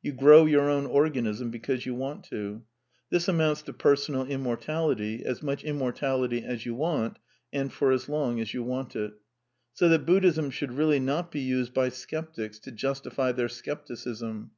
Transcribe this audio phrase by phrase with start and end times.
[0.00, 2.62] You grow your own organism because you want to.
[3.10, 7.18] This amounts to Personal Immortality— as much im mortality as you want,
[7.52, 9.12] and for as long as you want it.
[9.74, 14.52] So that Buddhism should really not be used by sceptics to justify their scepticism.